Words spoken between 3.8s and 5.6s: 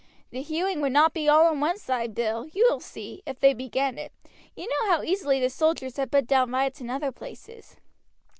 it. You know how easily the